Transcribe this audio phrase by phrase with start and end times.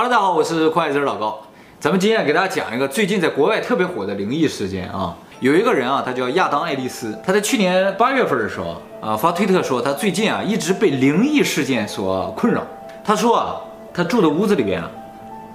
[0.00, 1.40] Hello，大家好，我是快字老高。
[1.80, 5.12] 咱们今天给大家讲一个最近在国外特别火的灵异事件啊。
[5.40, 12.62] 有一个人啊，他叫亚当·爱丽丝，他在去年八月份的时候啊发推特说，他最近啊一直被灵异事件所困扰。
[13.04, 13.56] 他说啊，
[13.92, 14.88] 他住的屋子里边啊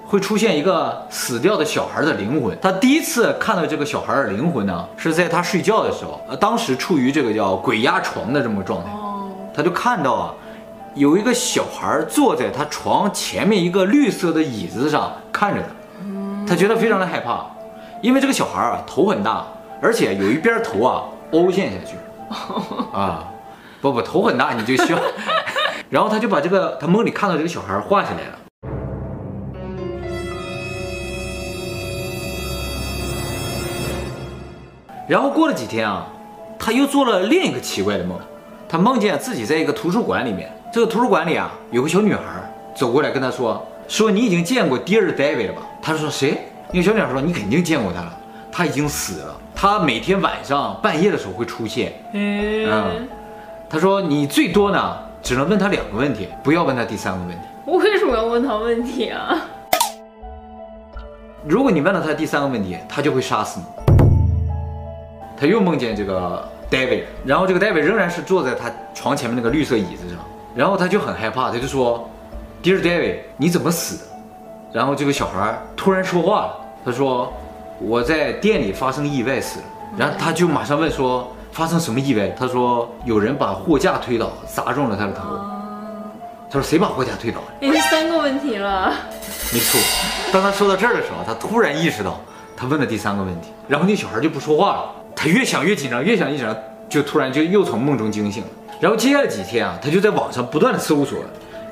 [0.04, 2.54] 会出现一个死掉的小孩的灵魂。
[2.60, 8.90] 他第一次看到这个小孩的灵魂呢，是在他睡觉的时候，呃，当时处于这个叫鬼压床的这么个状态，
[9.54, 10.34] 他就看到啊。
[10.94, 15.60] 有一个小孩坐在他床前面一个绿色的椅子上看着
[16.46, 17.44] 他，他觉得非常的害怕，
[18.00, 19.44] 因为这个小孩啊头很大，
[19.82, 21.96] 而且有一边头啊凹陷下去，
[22.96, 23.28] 啊，
[23.80, 24.98] 不不头很大你就需要，
[25.90, 28.38] 然后他就把这个他梦里看到这个小孩画下来了，
[35.08, 36.06] 然后过了几天啊，
[36.56, 38.16] 他又做了另一个奇怪的梦，
[38.68, 40.52] 他梦见自己在一个图书馆里面。
[40.74, 42.20] 这个图书馆里啊，有个小女孩
[42.74, 46.36] 走过来跟他说：“说你已经见过 Dear David 了吧？”他说：“谁？”
[46.72, 48.18] 那个小女孩说：“你肯定见过他了，
[48.50, 49.36] 他已经死了。
[49.54, 53.06] 他每天晚上半夜的时候会出现。”嗯，
[53.70, 59.42] 他说：“你最多呢，只能问他两个问题，不要问他第三个问题。”我为什么要问他问题啊？
[61.46, 63.66] 如果你问了他第三个问题，他就会杀死你。
[65.36, 70.18] 他又梦见这个 David，然后这个 David 仍然是坐在他床前面那个绿色椅子上。
[70.54, 72.08] 然后他就很害怕，他就说
[72.62, 74.04] ：“Dear David，你怎么死的？”
[74.72, 77.32] 然后这个小孩突然说话了，他说
[77.80, 79.64] ：“我在店里发生意外死了。”
[79.98, 85.22] 然后他就马上问说：“发生什么意外？”他说：“有人把货架推倒，砸中了他的头。”
[86.50, 88.92] 他说：“谁把货架推倒了？”已经三个问题了。
[89.52, 89.80] 没错。
[90.32, 92.20] 当他说到这儿的时候，他突然意识到
[92.56, 94.90] 他问了第三个问题，然后那小孩就不说话了。
[95.16, 96.56] 他越想越紧张，越想越紧张，
[96.88, 98.48] 就突然就又从梦中惊醒了。
[98.80, 101.18] 然后接下来几天啊，他就在网上不断的搜索，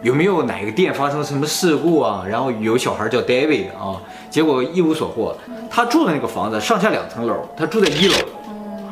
[0.02, 2.24] 有没有哪个店发生什么事故啊？
[2.28, 4.00] 然后有小孩叫 David 啊，
[4.30, 5.36] 结果一无所获。
[5.70, 8.14] 他住的那个房子上下两层楼，他住在一楼，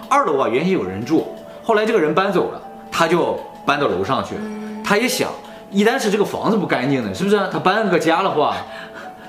[0.08, 1.28] 二楼啊原先有人住，
[1.62, 4.40] 后来这个人搬走了，他就搬到楼上去了。
[4.84, 5.30] 他也想，
[5.70, 7.36] 一旦是这个房子不干净的，是不是？
[7.52, 8.56] 他搬个家的话，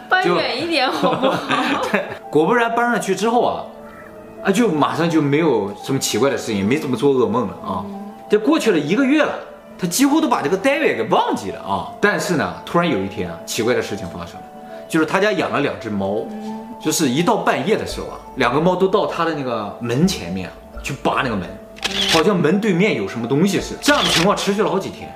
[0.09, 1.37] 搬远一点好不好？
[1.91, 3.63] 对，果不然搬上去之后啊，
[4.43, 7.85] 啊就马上就没有什么奇怪的事情，没怎么做噩梦了啊。
[8.31, 9.37] 这过去了一个月了，
[9.77, 11.91] 他几乎都把这个 David 给忘记了啊！
[11.99, 14.43] 但是呢，突然有一天啊，奇怪的事情发生了，
[14.87, 16.25] 就是他家养了两只猫，
[16.81, 20.49] 就是一到半夜的时候啊，两个猫都到他的那个门前面
[20.81, 21.45] 去扒那个门，
[22.13, 23.81] 好像门对面有什么东西似的。
[23.81, 25.13] 这样的情况持续了好几天。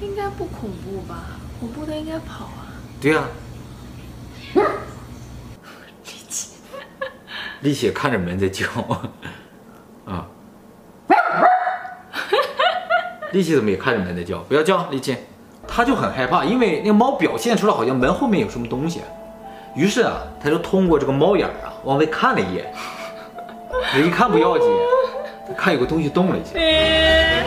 [0.00, 1.24] 应该不恐怖吧？
[1.60, 2.72] 恐怖的应该跑啊。
[2.98, 3.24] 对呀。
[7.62, 8.66] 丽姐看着门在叫，
[10.04, 10.26] 啊，
[13.30, 14.38] 丽姐怎么也看着门在叫？
[14.40, 15.16] 不要叫，丽姐，
[15.66, 19.00] 她就很害怕，因为那个猫表现出来好像门后面有什么东西，
[19.76, 22.74] 于是啊，他就通过这个猫眼啊往外看了一眼，
[24.04, 24.66] 一看不要紧，
[25.56, 26.58] 看有个东西动了一下，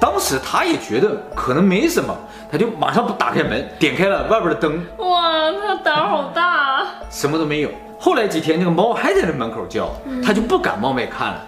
[0.00, 2.12] 当时他也觉得可能没什么，
[2.50, 7.70] 他就马上打开门，点开了外边的灯，哇，他胆好大啊，什么都没有。
[8.04, 9.90] 后来几天，那个猫还在那门口叫，
[10.22, 11.42] 他就不敢往外看了，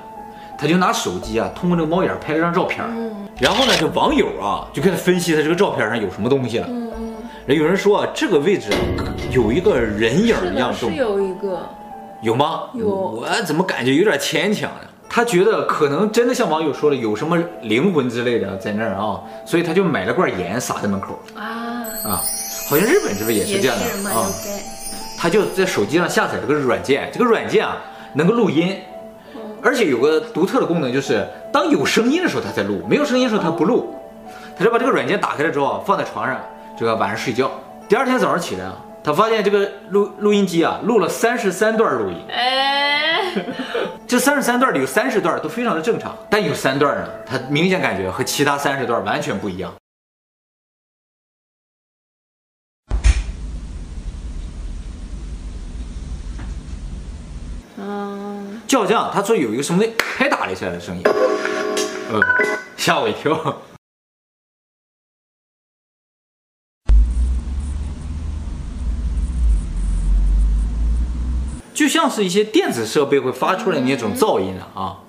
[0.56, 2.82] 他就拿手机啊，通过那个猫眼拍了张照片。
[3.38, 6.66] 然后呢，这网友啊就开始分析他这个照片上有什么东西了。
[7.46, 8.70] 有人说啊，这个位置
[9.32, 11.60] 有一个人影一样动，是有一个，
[12.22, 12.62] 有吗？
[12.72, 12.88] 有。
[12.88, 14.88] 我怎么感觉有点牵强呢？
[15.10, 21.20] 他觉得可能真的像网友说的，有什么灵魂之类的在那儿啊，所以他就买了罐盐撒在门口。
[21.34, 22.22] 啊啊，
[22.70, 24.24] 好像日本是不是也是这样的啊？
[25.26, 27.78] 他就在手机上下载了个软件，这个软件啊
[28.14, 28.78] 能够录音，
[29.60, 33.92] 而且有个独特的功能，就是当有声音的时候他才录，没有声音的时候他不录。
[34.56, 36.40] 他就把这个软件打开了之后放在床上，
[36.78, 37.50] 这个晚上睡觉。
[37.88, 42.16] 第二天早上起来啊，他发现这个录录音机啊录了三十三段录音。
[42.30, 43.34] 哎，
[44.06, 49.74] 这三十三段里有三十段都非常的正常，但有三段呢，他明显感觉和其他三十段完全不一样。
[57.78, 61.02] 嗯就好像他说有一个什么拍打了一下的声音，
[62.10, 62.20] 嗯，
[62.76, 63.62] 吓我一跳，
[71.74, 75.02] 就像是一些电子设备会发出来那种噪音啊。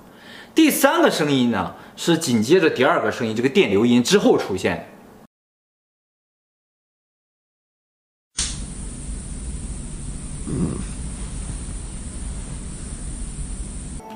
[0.54, 4.84] 第三个声音呢，是紧接着第二个声音这个电流音之后出现的。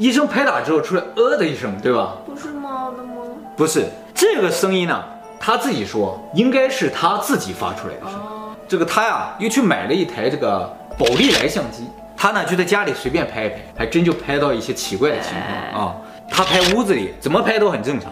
[0.01, 2.15] 医生拍打之后出来呃的一声，对吧？
[2.25, 3.21] 不是猫的吗？
[3.55, 4.99] 不是，这个声音呢，
[5.39, 8.17] 他自己说应该是他自己发出来的声音。
[8.17, 10.61] 哦，这个他呀又去买了一台这个
[10.97, 11.87] 宝丽来相机，
[12.17, 15.33] 他呢就在家里随便拍一拍，还真就拍到一些奇怪的情
[15.71, 15.95] 况啊。
[16.27, 18.11] 他拍屋子里怎么拍都很正常，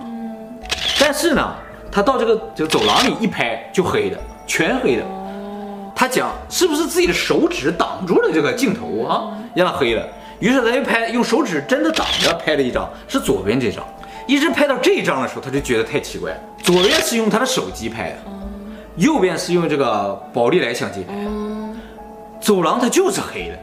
[0.99, 1.55] 但是呢，
[1.91, 5.03] 他到这个这个走廊里一拍就黑的，全黑的。
[5.95, 10.07] 他讲是不是自己的手指挡住了这个镜头啊，让他黑了。
[10.39, 13.85] 于是他就拍，用手指真的挡着拍了一张，是左边这张。
[14.25, 16.37] 一直拍到这一张的时候，他就觉得太奇怪了。
[16.63, 18.17] 左边是用他的手机拍的，
[18.95, 21.31] 右边是用这个宝丽来相机拍的。
[22.39, 23.57] 走廊它就是黑的。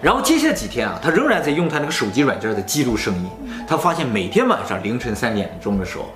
[0.00, 3.30] 然后接下来几天啊，他仍然在用他那个手机软件在记录声音。
[3.68, 6.06] 他发现每天晚上凌晨三点钟的时候，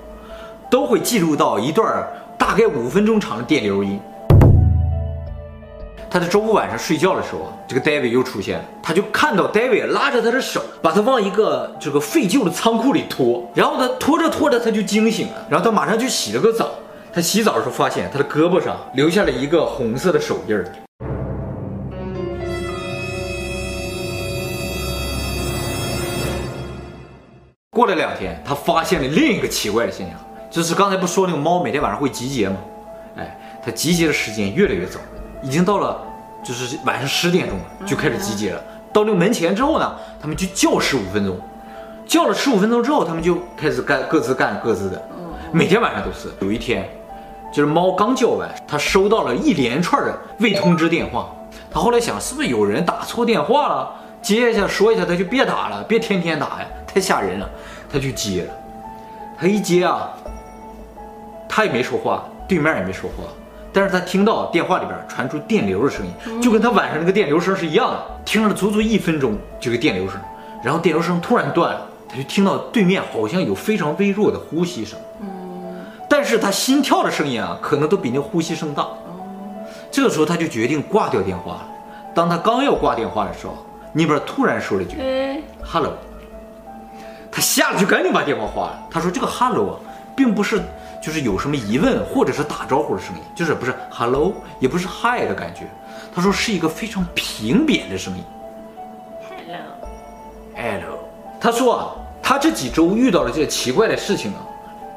[0.70, 2.04] 都会记录到一段
[2.38, 4.00] 大概五分钟长的电流音。
[6.16, 16.70] 他在周五晚上睡觉的时候，这个 David 又出现了，他就看到 David 拉着他的手，把他往一个这个废旧的仓库里拖，然后他拖着拖着他就惊醒了，然后他马上就洗了个澡。
[17.12, 20.58] 他洗澡的时候发现他的胳膊上留下了一个红色的手印。
[27.68, 30.18] 过了两天，他发现了另一个奇怪的现象，
[30.50, 32.56] 就是刚才不说那个猫每天晚上会集结吗？
[33.18, 34.98] 哎，它集结的时间越来越早。
[35.46, 35.96] 已经到了，
[36.43, 38.60] 就是晚上十点钟了，就开始集结了。
[38.93, 41.38] 到那个门前之后呢，他们就叫十五分钟，
[42.04, 45.00] 叫了十五分钟之后，他们就开始干各自干各自的。
[45.52, 46.28] 每天晚上都是。
[46.40, 46.88] 有一天，
[47.52, 51.31] 就是猫刚叫完，他收到了一连串的未通知电话。
[51.70, 53.94] 他后来想，是不是有人打错电话了？
[54.20, 57.49] 接一下说一下，他就别打了，别天天打呀，太吓人了。
[57.88, 58.52] 他就接了，
[59.38, 60.10] 他一接啊，
[61.49, 63.22] 他也没说话，对面也没说话。
[63.72, 68.02] 但是他听到电话里边传出电流的声音，就跟他晚上那个电流声是一样的。
[68.24, 70.18] 听了足足一分钟，这个电流声，
[70.62, 74.98] 然后电流声突然断了，他就听到对面好像有非常微弱的呼吸声。
[76.08, 78.86] 但是他心跳的声音啊，可能都比那呼吸声大。
[79.90, 81.68] 这个时候他就决定挂掉电话了。
[82.14, 83.56] 当他刚要挂电话的时候，
[83.92, 84.96] 那边突然说了一句
[85.62, 85.92] ：“Hello。”
[87.30, 88.78] 他吓得就赶紧把电话挂了。
[88.90, 89.76] 他说：“这个 Hello 啊，
[90.16, 90.62] 并不是。”
[91.02, 95.62] 就是有什么疑问或者是打招呼的声音，就是不是 hello，也不是 hi 的感觉。
[96.14, 98.25] 他说是一个非常平扁的声音。
[99.28, 100.98] hello，hello。
[101.40, 104.40] 他说啊，他这几周遇到了这些奇怪的事情啊，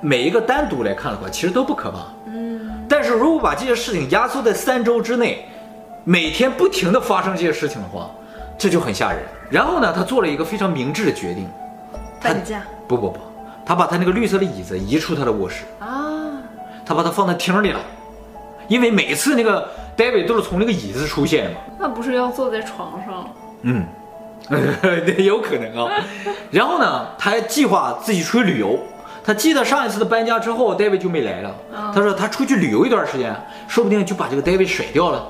[0.01, 1.97] 每一个单独来看的话，其实都不可怕。
[2.27, 2.85] 嗯。
[2.87, 5.45] 但是如果把这些事情压缩在三周之内，
[6.03, 8.09] 每天不停的发生这些事情的话，
[8.57, 9.19] 这就很吓人。
[9.49, 11.47] 然后呢，他做了一个非常明智的决定。
[12.21, 12.63] 搬家？
[12.87, 13.19] 不不不。
[13.69, 16.41] 他把他那个绿色的椅子移出他的卧室啊，
[16.83, 17.79] 他把它放在厅里了，
[18.67, 21.57] 因为每次那个 David 都是从那个椅子出现嘛。
[21.77, 23.29] 那不是要坐在床上？
[23.61, 23.85] 嗯，
[25.23, 25.93] 有可能啊。
[26.49, 28.79] 然后呢，他还计划自己出去旅游。
[29.23, 31.55] 他记得上一次的搬家之后，David 就没来了。
[31.93, 33.35] 他说他出去旅游一段时间，
[33.67, 35.23] 说不定就把这个 David 甩掉了。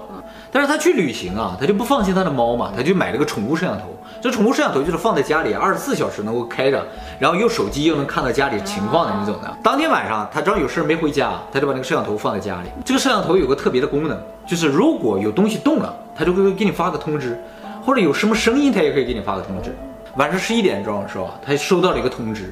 [0.50, 3.99] 但是他去旅行啊，他就不放心他的猫嘛，他就买了个宠物摄像头。
[4.22, 6.86] 这宠物摄像头就是放在家里，二十四小时能够开着，
[7.20, 9.58] 然后用手机又能看到家里情况的那种的。
[9.64, 12.70] 当天晚上他正好有事没回家，他就把那个摄像头放在家里。
[12.84, 17.42] 这个摄像头有个特别的功能，就是如果有东西动了，它就会给你发个通知，
[17.86, 19.74] 或者有什么声音，它也可以给你发个通知。
[20.16, 22.52] 晚上十一点钟的时候，他收到了一个通知，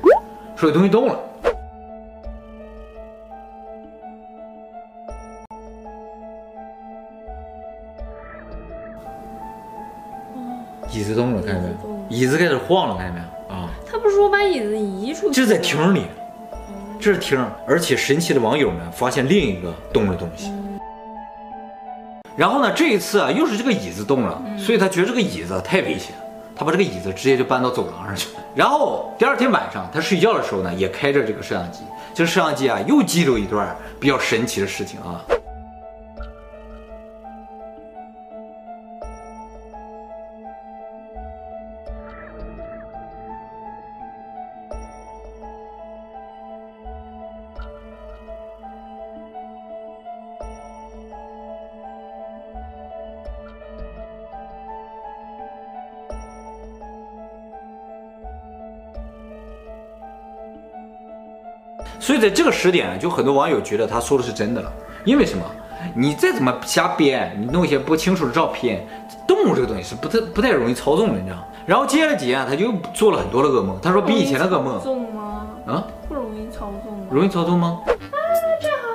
[0.56, 1.20] 说有东西动了。
[10.98, 11.76] 椅子动了，看见没有？
[12.10, 13.56] 椅子开始晃了，看见没有？
[13.56, 13.70] 啊！
[13.90, 15.34] 他不是说把椅子移出去？
[15.34, 16.02] 这是在厅里，
[17.00, 20.52] 这是厅，而且神奇的网友们发现另一个动的东西。
[22.36, 26.16] 然后呢，这一次啊，又是这个椅子动了，所以他觉得这个椅子太危险，
[26.56, 28.42] 他把这个椅子直接就搬到走廊上去了。
[28.56, 31.82] 然后第二天晚上，他睡觉的时候呢，也开着这个摄像机，
[32.16, 35.22] 这个摄像机啊，又记录一段比较神奇的事情啊。
[62.08, 64.72] 所以在这个时点，就很多网友觉得他说的是真的了。
[65.04, 65.44] 因为什么？
[65.94, 68.88] 你再怎么瞎编，你弄一些不清楚的照片，
[69.28, 71.46] 动物这个东西是不太不太容易操纵的，你知道。
[71.66, 73.78] 然后接下来几天，他就做了很多的噩梦。
[73.82, 75.48] 他说比以前的噩梦，操纵吗？
[75.68, 75.84] 啊？
[76.08, 77.08] 不容易操纵吗？
[77.12, 77.82] 容易操纵吗？
[77.86, 77.92] 啊，
[78.62, 78.88] 正好。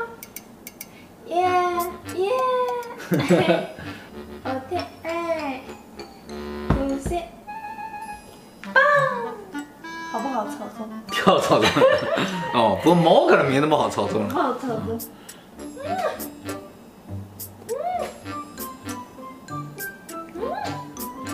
[1.27, 1.37] 耶
[2.17, 3.69] 耶。
[11.25, 11.69] 好操作。
[12.55, 14.29] 哦，不过猫可能没那么好操作了。
[14.29, 14.99] 好操作。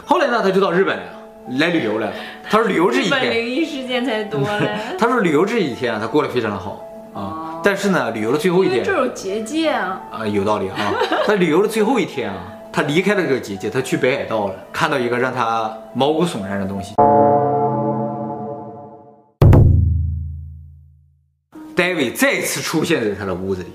[0.05, 1.11] 后来呢，他就到日本来了，
[1.59, 2.13] 来旅游来了。
[2.51, 4.79] 他说旅游这几日本灵天，异事件才多嘞。
[4.99, 7.61] 他说旅游这几天啊，他过得非常的好啊。
[7.63, 10.01] 但是呢，旅游的最后一天这有结界啊。
[10.11, 10.77] 啊，有道理啊。
[11.27, 12.37] 他旅游的最后一天啊，
[12.73, 16.95] 他离开了这个结界，他去北海道了，看到一个让他毛骨悚然的东西。
[21.79, 23.69] David 再次出现在他的屋子里，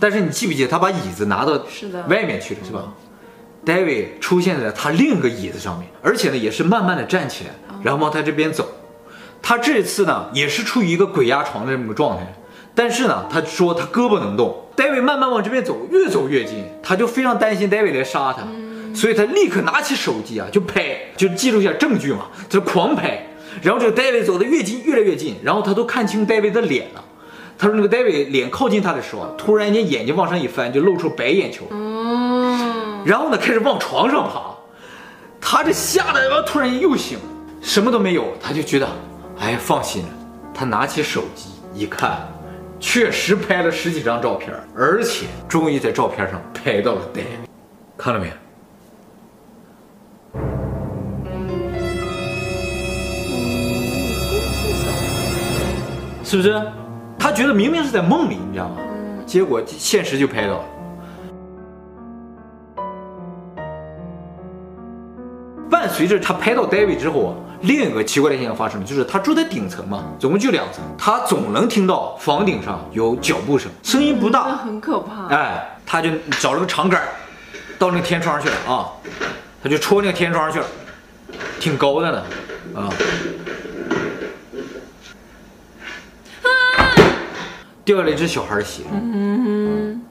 [0.00, 2.92] 但是你记不记得他把椅子拿到是的外面去了，是吧
[3.64, 7.50] ？David 出现在他另一个椅子上面，而且呢也是慢慢的站起来，
[7.84, 8.68] 然后往他这边走。
[9.40, 12.34] 他这次呢也是处于一个鬼压床的这么个状态，
[12.74, 14.64] 但是呢他说他胳膊能动。
[14.76, 18.42] David 慢慢往这边走，越走越近，他就非常担心 David 来杀他，
[18.92, 23.24] 所以他立刻拿起手机啊就拍，就记录一下证据嘛，他就狂拍。
[23.62, 27.04] 然后这个 David 走的越近，越来越近，然后他都看清 David 的脸了。
[27.58, 31.64] 他说那个 David 脸靠近他的时候，突然间眼睛往上一翻，就露出白眼球。
[31.70, 33.02] 嗯。
[33.04, 34.54] 然后呢，开始往床上爬。
[35.40, 37.18] 他这吓得，突然间又醒，
[37.62, 38.88] 什么都没有，他就觉得，
[39.38, 40.08] 哎，放心了。
[40.52, 42.28] 他拿起手机一看，
[42.80, 47.46] 确实拍了十几张照片，而且终于在照片上拍到了 David，
[47.96, 48.32] 看到没有？
[56.24, 56.60] 是不是？
[57.18, 58.76] 他觉得明明是在梦里，你知道吗？
[59.26, 60.64] 结果现实就拍到了。
[65.68, 75.26] 伴随着他拍到 David 之后啊，另一个奇怪的现象发生了，就是他住在顶层嘛，总共就两层，他总能听到房顶上有脚步声，声音不那大，很可怕。
[75.34, 77.02] 哎，他就找了个长杆，
[77.78, 78.92] 到那个天窗上去了啊，
[79.60, 80.66] 他就戳那个天窗上去了，
[81.58, 82.22] 挺高的呢，
[82.76, 82.88] 啊。
[87.86, 88.82] 掉下来一只小孩的血。
[88.92, 90.02] 嗯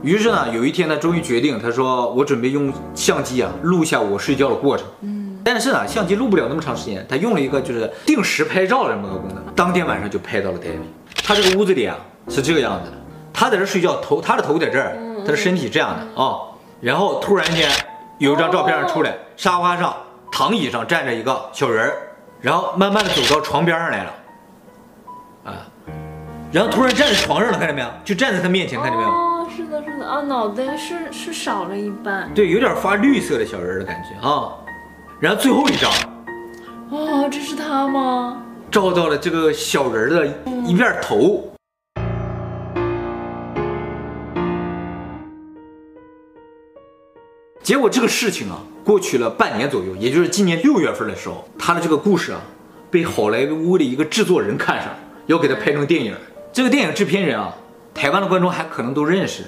[0.00, 10.78] 于是呢，有一天他终于决定，他说：“我准备用相机啊录下我睡觉的过程。”嗯，但是呢，相机录不了那么长时间，他用了一个就是定时拍照的这么个功能，当天晚上就拍到了 David。
[11.22, 12.96] 他这个屋子里啊是这个样子的，
[13.34, 16.38] 他在这睡觉，头他的头在这儿，他的身体这样的啊、
[16.80, 17.68] 然后突然间
[18.18, 19.94] 有一张照片上出来，沙发上
[20.32, 22.07] 躺椅上站着一个小人儿。
[22.40, 24.14] 然后慢慢的走到床边上来了，
[25.44, 25.66] 啊，
[26.52, 27.88] 然后突然站在床上了，看见没有？
[28.04, 29.10] 就站在他面前，看见没有？
[29.10, 32.32] 哦，是的，是的啊，脑袋是是少了一半。
[32.34, 34.54] 对，有点发绿色的小人的感觉啊。
[35.18, 35.90] 然后最后一张，
[36.90, 38.40] 哦，这是他吗？
[38.70, 40.26] 照到了这个小人的
[40.64, 41.52] 一面头。
[47.64, 52.40] 结果这个事情啊，过去了半年左右，也就是今年六月份的时候，他的这个故事啊，
[52.90, 54.88] 被好莱坞的一个制作人看上，
[55.26, 56.16] 要给他拍成电影。
[56.54, 57.54] 这个电影制片人啊，
[57.92, 59.42] 台湾的观众还可能都认识，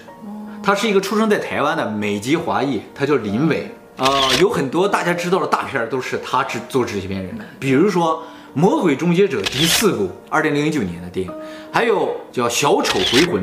[0.63, 8.17] 他是一个出生在台湾的美籍华裔，他叫林伟啊、有很多大家知道的大片都是他制做制片人的，比如说
[8.53, 11.33] 《魔鬼终结者》第四部，二零零九年的电影，
[11.73, 13.43] 还有叫《小丑回魂》。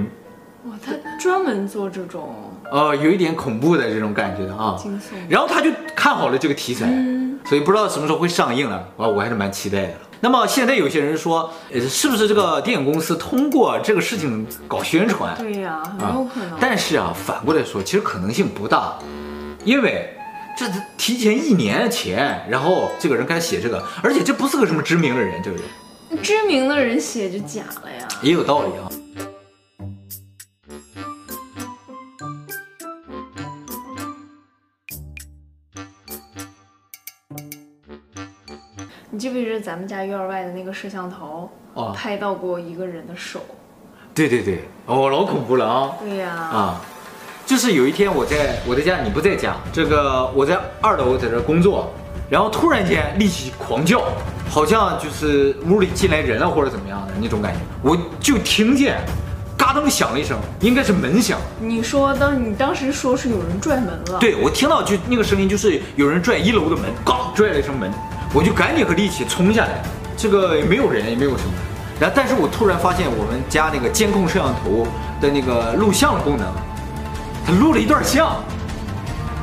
[0.69, 2.53] 哇，他专门做这种。
[2.71, 5.13] 呃，有一点恐怖的这种感觉的啊，惊悚。
[5.29, 8.75] 然后他就看好了这个题材，嗯、所以不知道什么时候会上映了？
[8.97, 9.93] 啊，我还是蛮期待的。
[10.19, 15.35] 那么现在有些人说，呃，是不是这个电影公司通过这个事情搞宣传？
[15.37, 16.57] 对呀、啊，很有可能。
[16.59, 18.97] 但是啊，反过来说，其实可能性不大，
[19.63, 20.13] 因为
[20.57, 20.65] 这
[20.97, 28.89] 提前一年前，然后这个人开始写这个，而且这不是个什么知名的人，这个人，知名的人写就假了呀，也有道理啊。
[39.59, 43.41] 咱们家院外的那个摄像头，哦，拍到过一个人的手？
[44.13, 45.91] 对对对，哦，老恐怖了啊！
[45.99, 46.81] 对呀，啊，
[47.45, 51.91] 就是有一天我在我在家，你不在家，这个我在二楼在这工作，
[52.29, 54.01] 然后突然间力气狂叫，
[54.49, 58.99] 好像就是屋里进来人了或者怎么样的那种感觉，我就听见，
[59.55, 61.39] 嘎噔响了一声，应该是门响。
[61.59, 64.17] 你说当你当时说是有人拽门了？
[64.19, 67.91] 对，我听到就那个声音就是有人拽一楼的门，嘎拽了一声门。
[68.37, 69.81] 我就赶紧和力气冲下来，
[70.15, 71.53] 这个也没有人，也没有什么。
[71.99, 74.85] 然后，但是我突然发现我们家那个监控摄像头
[75.19, 76.45] 的那个录像的功能，
[77.43, 78.35] 它录了一段像，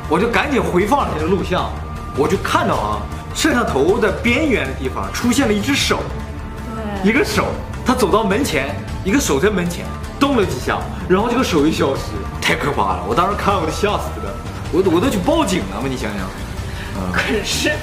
[0.07, 1.69] 我就赶紧回放了那个录像，
[2.15, 3.01] 我就看到啊，
[3.35, 5.99] 摄像头的边缘的地方出现了一只手，
[7.03, 7.47] 对，一个手，
[7.85, 8.73] 他走到门前，
[9.03, 9.85] 一个手在门前
[10.17, 13.03] 动了几下，然后这个手一消失，太可怕了！
[13.09, 14.33] 我当时看我都吓死了，
[14.71, 17.73] 我我都去报警了嘛，你想想，可是。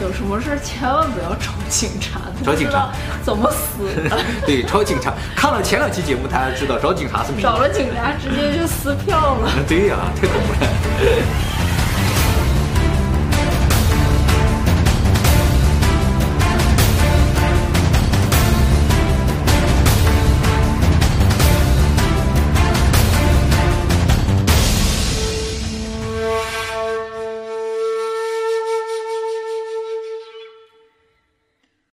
[0.00, 2.90] 有什么事千万不要找警察，找警察
[3.22, 4.18] 怎么死的？
[4.46, 5.12] 对，找警察。
[5.36, 7.42] 看了前两期节目，大家知道找警察是没。
[7.42, 9.50] 找了警察直接就撕票了。
[9.68, 11.49] 对呀、啊，太恐怖了。